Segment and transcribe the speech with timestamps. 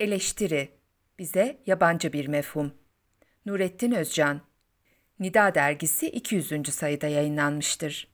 [0.00, 0.68] Eleştiri
[1.18, 2.72] bize yabancı bir mefhum.
[3.46, 4.40] Nurettin Özcan
[5.20, 6.74] Nida dergisi 200.
[6.74, 8.08] sayıda yayınlanmıştır.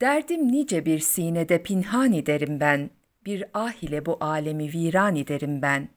[0.00, 2.90] Derdim nice bir sinede pinhani derim ben,
[3.26, 5.88] bir ah ile bu alemi viran ederim ben.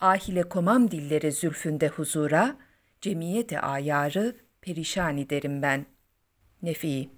[0.00, 2.56] Ah ile komam dilleri zülfünde huzura,
[3.00, 5.86] cemiyete ayarı perişan ederim ben.
[6.62, 7.08] Nefi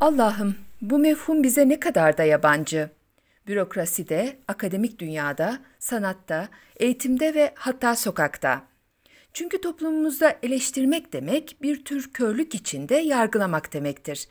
[0.00, 2.99] Allah'ım bu mefhum bize ne kadar da yabancı.
[3.50, 8.62] Bürokraside, akademik dünyada, sanatta, eğitimde ve hatta sokakta.
[9.32, 14.28] Çünkü toplumumuzda eleştirmek demek bir tür körlük içinde yargılamak demektir.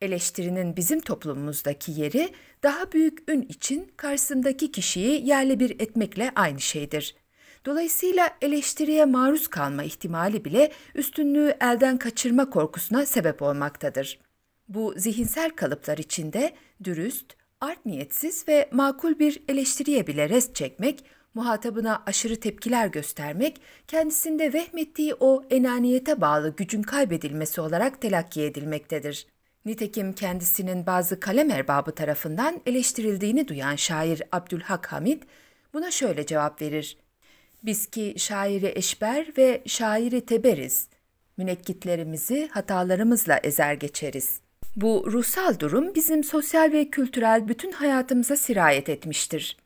[0.00, 2.32] Eleştirinin bizim toplumumuzdaki yeri
[2.62, 7.16] daha büyük ün için karşısındaki kişiyi yerle bir etmekle aynı şeydir.
[7.64, 14.18] Dolayısıyla eleştiriye maruz kalma ihtimali bile üstünlüğü elden kaçırma korkusuna sebep olmaktadır.
[14.68, 16.52] Bu zihinsel kalıplar içinde
[16.84, 24.52] dürüst, art niyetsiz ve makul bir eleştiriye bile rest çekmek, muhatabına aşırı tepkiler göstermek, kendisinde
[24.52, 29.26] vehmettiği o enaniyete bağlı gücün kaybedilmesi olarak telakki edilmektedir.
[29.64, 35.22] Nitekim kendisinin bazı kalem erbabı tarafından eleştirildiğini duyan şair Abdülhak Hamid
[35.74, 36.96] buna şöyle cevap verir.
[37.62, 40.88] Biz ki şairi eşber ve şairi teberiz.
[41.36, 44.40] Münekkitlerimizi hatalarımızla ezer geçeriz.
[44.76, 49.56] Bu ruhsal durum bizim sosyal ve kültürel bütün hayatımıza sirayet etmiştir.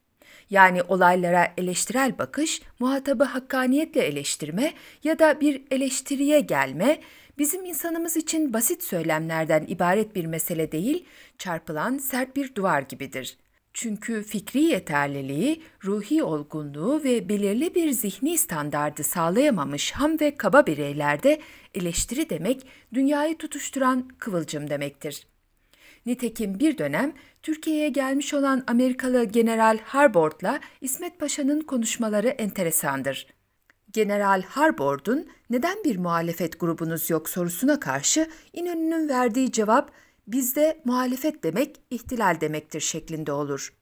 [0.50, 4.72] Yani olaylara eleştirel bakış, muhatabı hakkaniyetle eleştirme
[5.04, 7.00] ya da bir eleştiriye gelme,
[7.38, 11.04] bizim insanımız için basit söylemlerden ibaret bir mesele değil,
[11.38, 13.38] çarpılan sert bir duvar gibidir.
[13.78, 21.41] Çünkü fikri yeterliliği, ruhi olgunluğu ve belirli bir zihni standardı sağlayamamış ham ve kaba bireylerde
[21.74, 25.27] eleştiri demek dünyayı tutuşturan kıvılcım demektir.
[26.06, 33.27] Nitekim bir dönem Türkiye'ye gelmiş olan Amerikalı General Harbord'la İsmet Paşa'nın konuşmaları enteresandır.
[33.92, 39.91] General Harbord'un neden bir muhalefet grubunuz yok sorusuna karşı İnönü'nün verdiği cevap
[40.26, 43.72] bizde muhalefet demek ihtilal demektir şeklinde olur.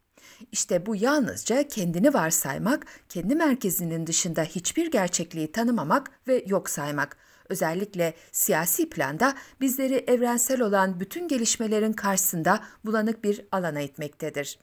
[0.53, 7.17] İşte bu yalnızca kendini varsaymak, kendi merkezinin dışında hiçbir gerçekliği tanımamak ve yok saymak.
[7.49, 14.59] Özellikle siyasi planda bizleri evrensel olan bütün gelişmelerin karşısında bulanık bir alana itmektedir.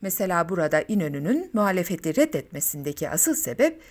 [0.00, 3.82] Mesela burada İnönü'nün muhalefeti reddetmesindeki asıl sebep,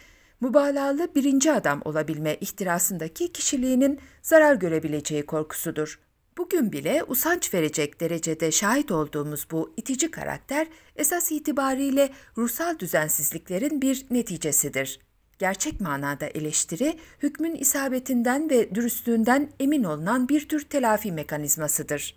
[0.41, 6.04] mübalağalı birinci adam olabilme ihtirasındaki kişiliğinin zarar görebileceği korkusudur.
[6.37, 14.05] Bugün bile usanç verecek derecede şahit olduğumuz bu itici karakter esas itibariyle ruhsal düzensizliklerin bir
[14.11, 14.99] neticesidir.
[15.39, 22.15] Gerçek manada eleştiri, hükmün isabetinden ve dürüstlüğünden emin olunan bir tür telafi mekanizmasıdır.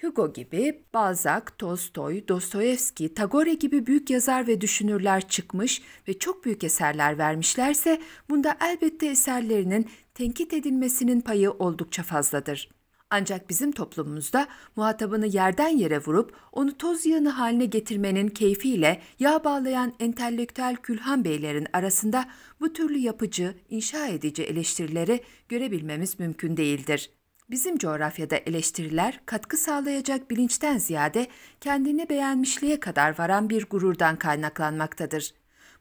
[0.00, 6.64] Hugo gibi, Balzac, Tolstoy, Dostoyevski, Tagore gibi büyük yazar ve düşünürler çıkmış ve çok büyük
[6.64, 8.00] eserler vermişlerse,
[8.30, 12.75] bunda elbette eserlerinin tenkit edilmesinin payı oldukça fazladır.
[13.10, 19.92] Ancak bizim toplumumuzda muhatabını yerden yere vurup onu toz yığını haline getirmenin keyfiyle yağ bağlayan
[20.00, 22.28] entelektüel külhan beylerin arasında
[22.60, 27.10] bu türlü yapıcı, inşa edici eleştirileri görebilmemiz mümkün değildir.
[27.50, 31.26] Bizim coğrafyada eleştiriler katkı sağlayacak bilinçten ziyade
[31.60, 35.34] kendini beğenmişliğe kadar varan bir gururdan kaynaklanmaktadır.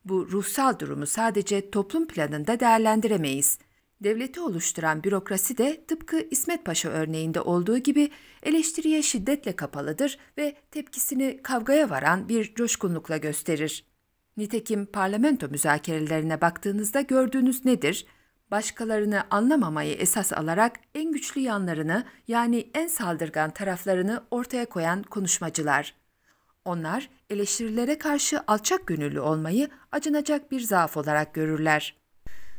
[0.05, 3.59] Bu ruhsal durumu sadece toplum planında değerlendiremeyiz.
[4.05, 8.11] Devleti oluşturan bürokrasi de tıpkı İsmet Paşa örneğinde olduğu gibi
[8.43, 13.85] eleştiriye şiddetle kapalıdır ve tepkisini kavgaya varan bir coşkunlukla gösterir.
[14.37, 18.05] Nitekim parlamento müzakerelerine baktığınızda gördüğünüz nedir?
[18.51, 25.95] Başkalarını anlamamayı esas alarak en güçlü yanlarını yani en saldırgan taraflarını ortaya koyan konuşmacılar.
[26.65, 32.04] Onlar eleştirilere karşı alçak gönüllü olmayı acınacak bir zaaf olarak görürler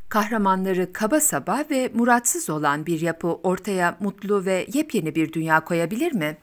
[0.08, 6.12] kahramanları kaba saba ve muratsız olan bir yapı ortaya mutlu ve yepyeni bir dünya koyabilir
[6.12, 6.38] mi?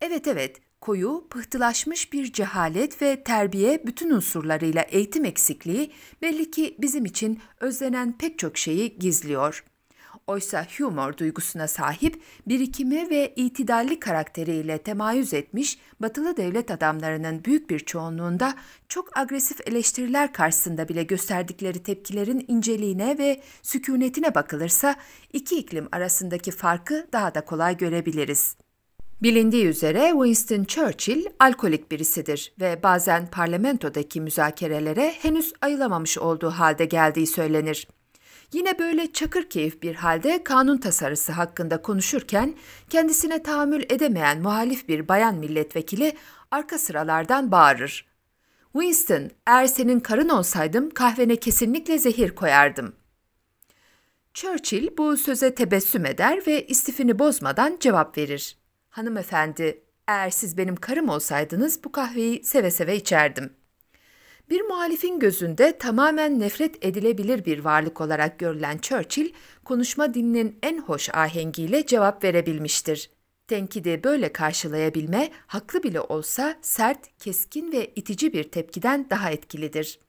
[0.00, 7.04] Evet evet, koyu, pıhtılaşmış bir cehalet ve terbiye bütün unsurlarıyla eğitim eksikliği belli ki bizim
[7.04, 9.77] için özlenen pek çok şeyi gizliyor.''
[10.28, 17.78] Oysa humor duygusuna sahip, birikimi ve itidalli karakteriyle temayüz etmiş batılı devlet adamlarının büyük bir
[17.78, 18.54] çoğunluğunda
[18.88, 24.96] çok agresif eleştiriler karşısında bile gösterdikleri tepkilerin inceliğine ve sükunetine bakılırsa
[25.32, 28.56] iki iklim arasındaki farkı daha da kolay görebiliriz.
[29.22, 37.26] Bilindiği üzere Winston Churchill alkolik birisidir ve bazen parlamentodaki müzakerelere henüz ayılamamış olduğu halde geldiği
[37.26, 37.88] söylenir.
[38.52, 42.54] Yine böyle çakır keyif bir halde kanun tasarısı hakkında konuşurken
[42.90, 46.16] kendisine tahammül edemeyen muhalif bir bayan milletvekili
[46.50, 48.08] arka sıralardan bağırır.
[48.72, 52.94] Winston, eğer senin karın olsaydım kahvene kesinlikle zehir koyardım.
[54.34, 58.58] Churchill bu söze tebessüm eder ve istifini bozmadan cevap verir.
[58.88, 63.52] Hanımefendi, eğer siz benim karım olsaydınız bu kahveyi seve seve içerdim.
[64.50, 69.32] Bir muhalifin gözünde tamamen nefret edilebilir bir varlık olarak görülen Churchill,
[69.64, 73.10] konuşma dilinin en hoş ahengiyle cevap verebilmiştir.
[73.48, 80.00] Tenkidi böyle karşılayabilme, haklı bile olsa sert, keskin ve itici bir tepkiden daha etkilidir.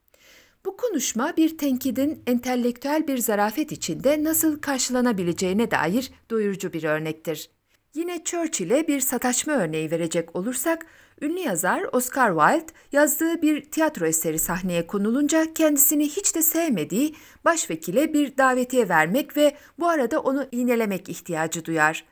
[0.66, 7.50] Bu konuşma bir tenkidin entelektüel bir zarafet içinde nasıl karşılanabileceğine dair doyurucu bir örnektir.
[7.94, 10.86] Yine Churchill'e bir sataşma örneği verecek olursak,
[11.21, 18.13] ünlü yazar Oscar Wilde yazdığı bir tiyatro eseri sahneye konulunca kendisini hiç de sevmediği başvekile
[18.13, 22.06] bir davetiye vermek ve bu arada onu iğnelemek ihtiyacı duyar.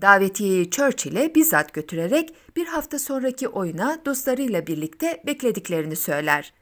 [0.00, 6.52] Davetiyeyi Churchill'e bizzat götürerek bir hafta sonraki oyuna dostlarıyla birlikte beklediklerini söyler.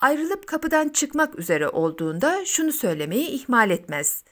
[0.00, 4.24] Ayrılıp kapıdan çıkmak üzere olduğunda şunu söylemeyi ihmal etmez.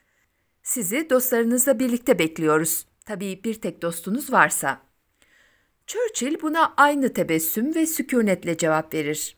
[0.62, 2.87] Sizi dostlarınızla birlikte bekliyoruz.
[3.05, 4.84] Tabii bir tek dostunuz varsa.
[5.87, 9.37] Churchill buna aynı tebessüm ve sükunetle cevap verir.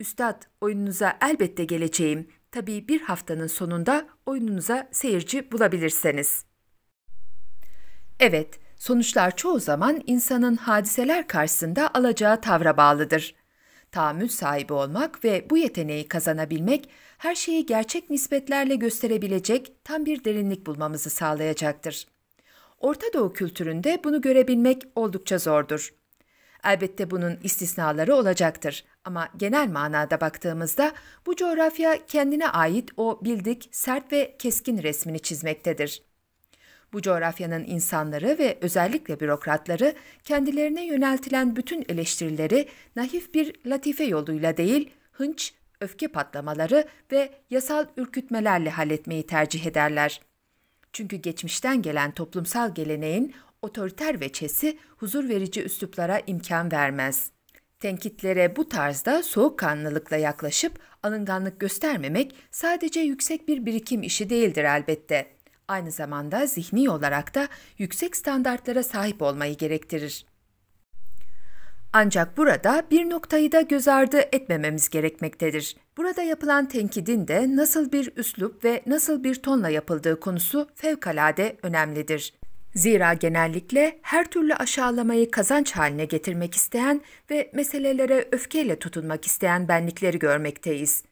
[0.00, 2.28] Üstad, oyununuza elbette geleceğim.
[2.52, 6.44] Tabii bir haftanın sonunda oyununuza seyirci bulabilirseniz.
[8.20, 13.34] Evet, sonuçlar çoğu zaman insanın hadiseler karşısında alacağı tavra bağlıdır.
[13.90, 20.66] Tahammül sahibi olmak ve bu yeteneği kazanabilmek her şeyi gerçek nispetlerle gösterebilecek tam bir derinlik
[20.66, 22.06] bulmamızı sağlayacaktır.
[22.80, 25.94] Orta Doğu kültüründe bunu görebilmek oldukça zordur.
[26.64, 30.92] Elbette bunun istisnaları olacaktır ama genel manada baktığımızda
[31.26, 36.02] bu coğrafya kendine ait o bildik, sert ve keskin resmini çizmektedir.
[36.92, 39.94] Bu coğrafyanın insanları ve özellikle bürokratları
[40.24, 48.70] kendilerine yöneltilen bütün eleştirileri naif bir latife yoluyla değil, hınç, öfke patlamaları ve yasal ürkütmelerle
[48.70, 50.20] halletmeyi tercih ederler.
[50.92, 57.30] Çünkü geçmişten gelen toplumsal geleneğin otoriter veçesi huzur verici üsluplara imkan vermez.
[57.80, 65.26] Tenkitlere bu tarzda soğukkanlılıkla yaklaşıp alınganlık göstermemek sadece yüksek bir birikim işi değildir elbette.
[65.68, 67.48] Aynı zamanda zihni olarak da
[67.78, 70.26] yüksek standartlara sahip olmayı gerektirir.
[71.92, 75.76] Ancak burada bir noktayı da göz ardı etmememiz gerekmektedir.
[75.96, 82.34] Burada yapılan tenkidin de nasıl bir üslup ve nasıl bir tonla yapıldığı konusu fevkalade önemlidir.
[82.74, 87.00] Zira genellikle her türlü aşağılamayı kazanç haline getirmek isteyen
[87.30, 91.04] ve meselelere öfkeyle tutunmak isteyen benlikleri görmekteyiz.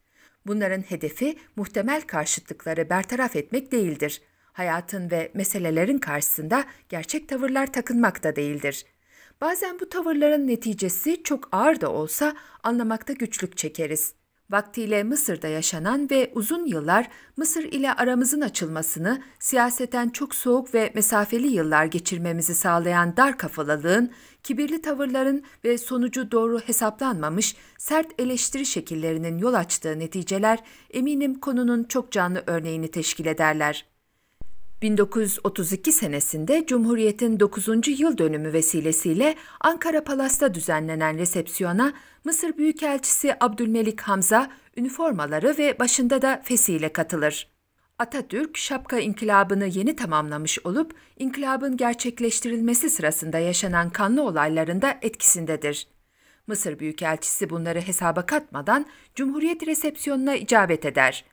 [0.47, 4.23] Bunların hedefi muhtemel karşıtlıkları bertaraf etmek değildir.
[4.53, 8.96] Hayatın ve meselelerin karşısında gerçek tavırlar takınmak da değildir.''
[9.41, 14.15] Bazen bu tavırların neticesi çok ağır da olsa anlamakta güçlük çekeriz.
[14.51, 21.47] Vaktiyle Mısır'da yaşanan ve uzun yıllar Mısır ile aramızın açılmasını, siyaseten çok soğuk ve mesafeli
[21.47, 24.11] yıllar geçirmemizi sağlayan dar kafalılığın,
[24.43, 30.59] kibirli tavırların ve sonucu doğru hesaplanmamış sert eleştiri şekillerinin yol açtığı neticeler
[30.91, 33.96] eminim konunun çok canlı örneğini teşkil ederler.
[34.83, 37.69] 1932 senesinde Cumhuriyet'in 9.
[38.01, 41.93] yıl dönümü vesilesiyle Ankara Palas'ta düzenlenen resepsiyona
[42.25, 47.49] Mısır Büyükelçisi Abdülmelik Hamza üniformaları ve başında da fesiyle katılır.
[47.99, 55.89] Atatürk, şapka inkılabını yeni tamamlamış olup, inkılabın gerçekleştirilmesi sırasında yaşanan kanlı olaylarında etkisindedir.
[56.47, 61.25] Mısır Büyükelçisi bunları hesaba katmadan Cumhuriyet resepsiyonuna icabet eder.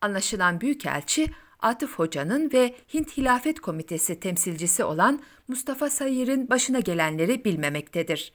[0.00, 1.26] Anlaşılan Büyükelçi,
[1.66, 8.32] Atıf Hoca'nın ve Hint Hilafet Komitesi temsilcisi olan Mustafa Sayır'ın başına gelenleri bilmemektedir.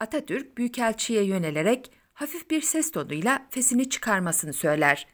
[0.00, 5.06] Atatürk Büyükelçiye yönelerek hafif bir ses tonuyla fesini çıkarmasını söyler.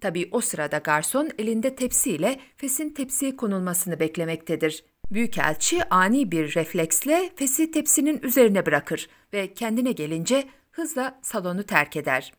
[0.00, 4.84] Tabii o sırada garson elinde tepsiyle fesin tepsiye konulmasını beklemektedir.
[5.10, 12.32] Büyükelçi ani bir refleksle fesi tepsinin üzerine bırakır ve kendine gelince hızla salonu terk eder.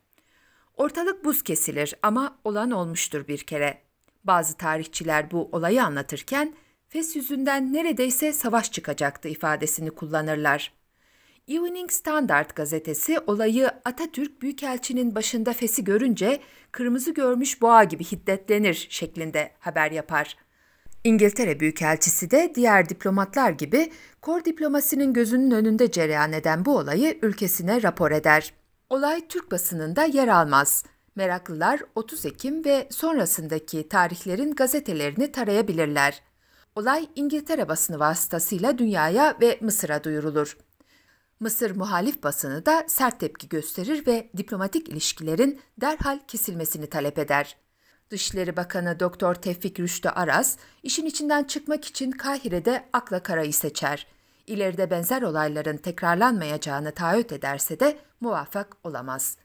[0.76, 3.89] Ortalık buz kesilir ama olan olmuştur bir kere.
[4.24, 6.54] Bazı tarihçiler bu olayı anlatırken
[6.88, 10.72] Fes yüzünden neredeyse savaş çıkacaktı ifadesini kullanırlar.
[11.48, 16.40] Evening Standard gazetesi olayı Atatürk Büyükelçinin başında Fes'i görünce
[16.72, 20.36] kırmızı görmüş boğa gibi hiddetlenir şeklinde haber yapar.
[21.04, 27.82] İngiltere Büyükelçisi de diğer diplomatlar gibi kor diplomasinin gözünün önünde cereyan eden bu olayı ülkesine
[27.82, 28.54] rapor eder.
[28.90, 30.84] Olay Türk basınında yer almaz.
[31.16, 36.22] Meraklılar 30 Ekim ve sonrasındaki tarihlerin gazetelerini tarayabilirler.
[36.76, 40.56] Olay İngiltere basını vasıtasıyla dünyaya ve Mısır'a duyurulur.
[41.40, 47.56] Mısır muhalif basını da sert tepki gösterir ve diplomatik ilişkilerin derhal kesilmesini talep eder.
[48.10, 54.06] Dışişleri Bakanı Doktor Tevfik Rüştü Aras, işin içinden çıkmak için Kahire'de akla karayı seçer.
[54.46, 59.36] İleride benzer olayların tekrarlanmayacağını taahhüt ederse de muvaffak olamaz.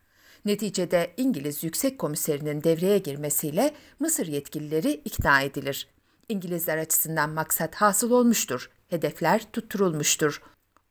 [0.45, 5.87] Neticede İngiliz Yüksek Komiserinin devreye girmesiyle Mısır yetkilileri ikna edilir.
[6.29, 10.41] İngilizler açısından maksat hasıl olmuştur, hedefler tutturulmuştur.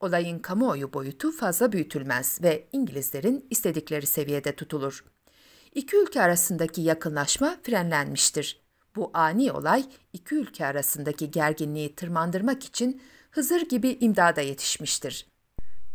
[0.00, 5.04] Olayın kamuoyu boyutu fazla büyütülmez ve İngilizlerin istedikleri seviyede tutulur.
[5.75, 8.61] İki ülke arasındaki yakınlaşma frenlenmiştir.
[8.96, 15.26] Bu ani olay iki ülke arasındaki gerginliği tırmandırmak için Hızır gibi imdada yetişmiştir.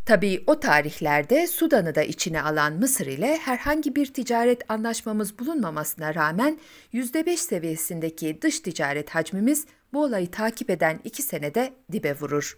[0.10, 6.60] Tabii o tarihlerde Sudan'ı da içine alan Mısır ile herhangi bir ticaret anlaşmamız bulunmamasına rağmen
[6.94, 12.58] %5 seviyesindeki dış ticaret hacmimiz bu olayı takip eden iki senede dibe vurur.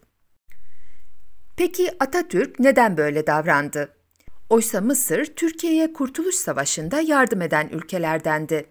[1.57, 3.93] Peki Atatürk neden böyle davrandı?
[4.49, 8.65] Oysa Mısır, Türkiye'ye Kurtuluş Savaşı'nda yardım eden ülkelerdendi.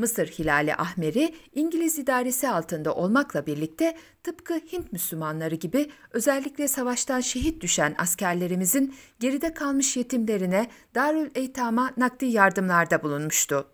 [0.00, 7.62] Mısır Hilali Ahmeri, İngiliz idaresi altında olmakla birlikte tıpkı Hint Müslümanları gibi özellikle savaştan şehit
[7.62, 13.66] düşen askerlerimizin geride kalmış yetimlerine Darül Eytam'a nakdi yardımlarda bulunmuştu.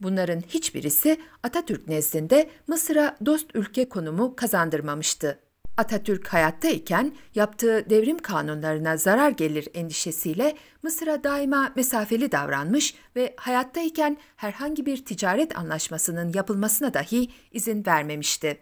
[0.00, 5.47] Bunların hiçbirisi Atatürk nezdinde Mısır'a dost ülke konumu kazandırmamıştı.
[5.78, 14.86] Atatürk hayattayken yaptığı devrim kanunlarına zarar gelir endişesiyle Mısır'a daima mesafeli davranmış ve hayattayken herhangi
[14.86, 18.58] bir ticaret anlaşmasının yapılmasına dahi izin vermemişti.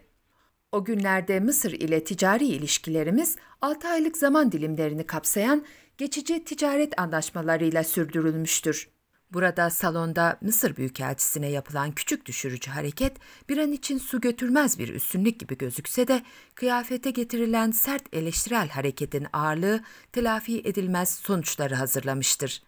[0.71, 5.65] O günlerde Mısır ile ticari ilişkilerimiz 6 aylık zaman dilimlerini kapsayan
[5.97, 8.96] geçici ticaret anlaşmalarıyla sürdürülmüştür.
[9.33, 13.17] Burada salonda Mısır Büyükelçisi'ne yapılan küçük düşürücü hareket
[13.49, 16.23] bir an için su götürmez bir üstünlük gibi gözükse de
[16.55, 22.63] kıyafete getirilen sert eleştirel hareketin ağırlığı telafi edilmez sonuçları hazırlamıştır.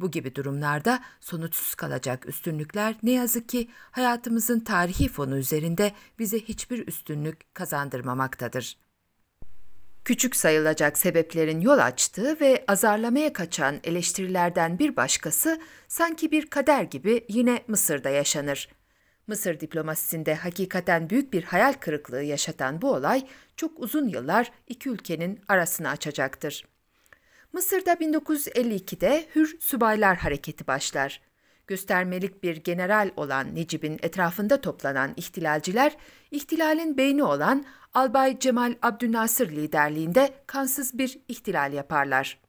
[0.00, 6.88] Bu gibi durumlarda sonuçsuz kalacak üstünlükler ne yazık ki hayatımızın tarihi fonu üzerinde bize hiçbir
[6.88, 8.87] üstünlük kazandırmamaktadır
[10.08, 17.24] küçük sayılacak sebeplerin yol açtığı ve azarlamaya kaçan eleştirilerden bir başkası sanki bir kader gibi
[17.28, 18.68] yine Mısır'da yaşanır.
[19.26, 25.40] Mısır diplomasisinde hakikaten büyük bir hayal kırıklığı yaşatan bu olay çok uzun yıllar iki ülkenin
[25.48, 26.64] arasını açacaktır.
[27.52, 31.27] Mısır'da 1952'de Hür Subaylar Hareketi başlar.
[31.68, 35.96] Göstermelik bir general olan Necip'in etrafında toplanan ihtilalciler,
[36.30, 42.40] ihtilalin beyni olan Albay Cemal Abdülnasır liderliğinde kansız bir ihtilal yaparlar.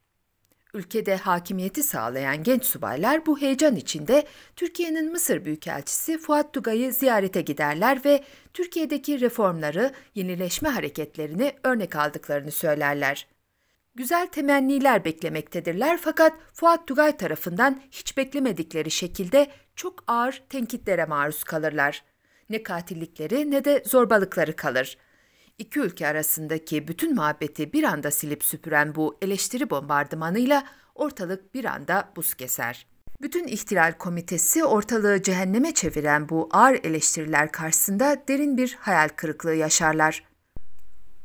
[0.73, 4.23] Ülkede hakimiyeti sağlayan genç subaylar bu heyecan içinde
[4.55, 8.23] Türkiye'nin Mısır Büyükelçisi Fuat Tugay'ı ziyarete giderler ve
[8.53, 13.27] Türkiye'deki reformları, yenileşme hareketlerini örnek aldıklarını söylerler.
[13.99, 22.03] Güzel temenniler beklemektedirler fakat Fuat Tugay tarafından hiç beklemedikleri şekilde çok ağır tenkitlere maruz kalırlar.
[22.49, 24.97] Ne katillikleri ne de zorbalıkları kalır.''
[25.57, 30.63] İki ülke arasındaki bütün muhabbeti bir anda silip süpüren bu eleştiri bombardımanıyla
[30.95, 32.87] ortalık bir anda buz keser.
[33.21, 40.23] Bütün ihtilal komitesi ortalığı cehenneme çeviren bu ağır eleştiriler karşısında derin bir hayal kırıklığı yaşarlar.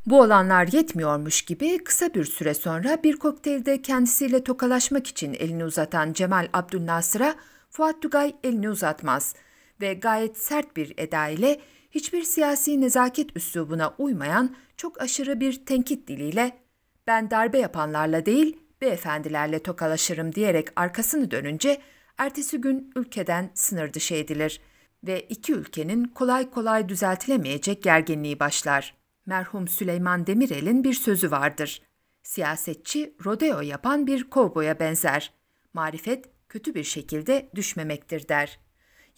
[0.06, 6.12] Bu olanlar yetmiyormuş gibi kısa bir süre sonra bir kokteylde kendisiyle tokalaşmak için elini uzatan
[6.12, 7.34] Cemal Abdülnasır'a
[7.70, 9.34] Fuat Tugay elini uzatmaz
[9.80, 16.08] ve gayet sert bir eda ile hiçbir siyasi nezaket üslubuna uymayan çok aşırı bir tenkit
[16.08, 16.58] diliyle
[17.06, 21.80] ben darbe yapanlarla değil beyefendilerle tokalaşırım diyerek arkasını dönünce
[22.18, 24.60] ertesi gün ülkeden sınır dışı edilir
[25.04, 29.03] ve iki ülkenin kolay kolay düzeltilemeyecek gerginliği başlar.
[29.26, 31.82] Merhum Süleyman Demirel'in bir sözü vardır.
[32.22, 35.32] Siyasetçi rodeo yapan bir kovboya benzer.
[35.74, 38.60] Marifet kötü bir şekilde düşmemektir der.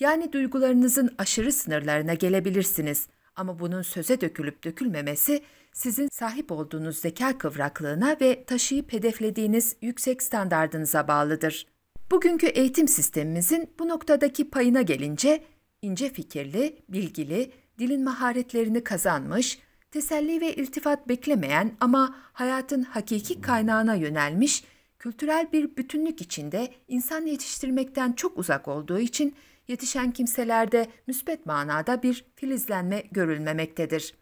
[0.00, 8.16] Yani duygularınızın aşırı sınırlarına gelebilirsiniz ama bunun söze dökülüp dökülmemesi sizin sahip olduğunuz zeka kıvraklığına
[8.20, 11.66] ve taşıyıp hedeflediğiniz yüksek standardınıza bağlıdır.
[12.10, 15.44] Bugünkü eğitim sistemimizin bu noktadaki payına gelince
[15.82, 19.58] ince fikirli, bilgili, dilin maharetlerini kazanmış,
[19.96, 24.64] teselli ve iltifat beklemeyen ama hayatın hakiki kaynağına yönelmiş,
[24.98, 29.34] kültürel bir bütünlük içinde insan yetiştirmekten çok uzak olduğu için
[29.68, 34.14] yetişen kimselerde müsbet manada bir filizlenme görülmemektedir.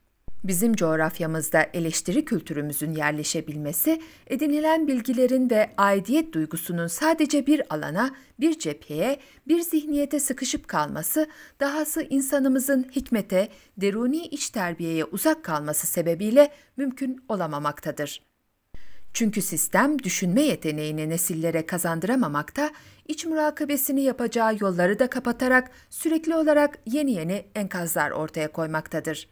[0.45, 9.19] Bizim coğrafyamızda eleştiri kültürümüzün yerleşebilmesi, edinilen bilgilerin ve aidiyet duygusunun sadece bir alana, bir cepheye,
[9.49, 11.27] bir zihniyete sıkışıp kalması,
[11.61, 18.23] dahası insanımızın hikmete, deruni iç terbiyeye uzak kalması sebebiyle mümkün olamamaktadır.
[19.13, 22.71] Çünkü sistem düşünme yeteneğini nesillere kazandıramamakta,
[23.09, 29.29] iç murakabesini yapacağı yolları da kapatarak sürekli olarak yeni yeni enkazlar ortaya koymaktadır.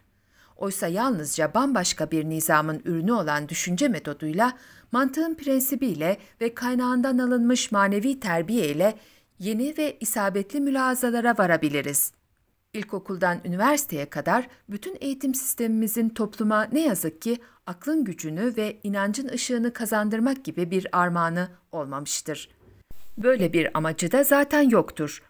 [0.56, 4.52] Oysa yalnızca bambaşka bir nizamın ürünü olan düşünce metoduyla,
[4.92, 8.94] mantığın prensibiyle ve kaynağından alınmış manevi terbiye ile
[9.38, 12.12] yeni ve isabetli mülazalara varabiliriz.
[12.72, 19.72] İlkokuldan üniversiteye kadar bütün eğitim sistemimizin topluma ne yazık ki aklın gücünü ve inancın ışığını
[19.72, 22.48] kazandırmak gibi bir armağanı olmamıştır.
[23.18, 25.22] Böyle bir amacı da zaten yoktur.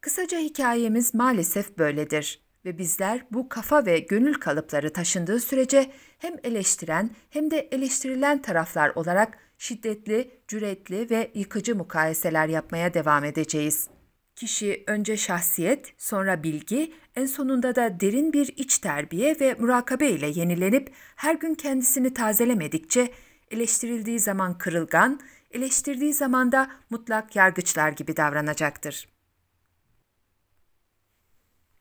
[0.00, 7.10] Kısaca hikayemiz maalesef böyledir ve bizler bu kafa ve gönül kalıpları taşındığı sürece hem eleştiren
[7.30, 13.88] hem de eleştirilen taraflar olarak şiddetli, cüretli ve yıkıcı mukayeseler yapmaya devam edeceğiz.
[14.36, 20.26] Kişi önce şahsiyet, sonra bilgi, en sonunda da derin bir iç terbiye ve murakabe ile
[20.26, 23.10] yenilenip her gün kendisini tazelemedikçe
[23.50, 29.08] eleştirildiği zaman kırılgan, eleştirdiği zaman da mutlak yargıçlar gibi davranacaktır.